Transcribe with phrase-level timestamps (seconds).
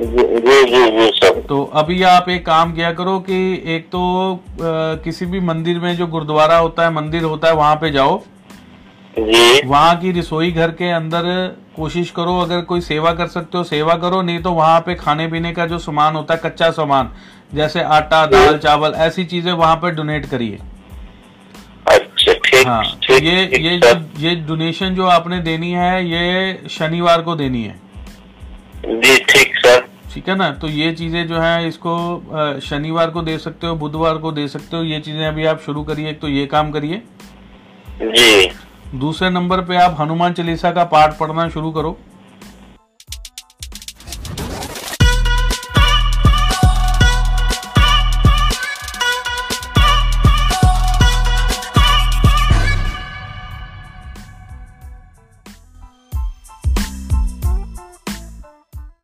[0.00, 3.40] जी जी जी जी sir तो अभी आप एक काम किया करो कि
[3.74, 4.00] एक तो
[4.34, 8.16] अ, किसी भी मंदिर में जो गुरुद्वारा होता है मंदिर होता है वहाँ पे जाओ।
[9.16, 11.24] जी। वहाँ की रसोई घर के अंदर
[11.76, 15.26] कोशिश करो अगर कोई सेवा कर सकते हो सेवा करो नहीं तो वहाँ पे खाने
[15.28, 17.10] पीने का जो सामान होता है कच्चा सामान
[17.54, 20.58] जैसे आटा दाल चावल ऐसी चीज़ें वहाँ पे डोनेट करिए।
[21.88, 26.04] अच्छा ठीक हाँ तो ठीक ये ठीक, ये जो ये डोनेशन जो आपने देनी है
[26.06, 27.78] ये शनिवार को देनी है।
[28.86, 29.56] जी ठीक
[30.12, 30.50] ठीक है ना?
[30.52, 34.76] तो ये चीज़ें जो है इसको शनिवार को दे सकते हो बुधवार को दे सकते
[34.76, 37.02] हो ये चीज़ें अभी आप शुरू करिए एक तो ये काम करिए।
[37.96, 38.50] जी।
[38.98, 41.96] दूसरे नंबर पे आप हनुमान चालीसा का पाठ पढ़ना शुरू करो।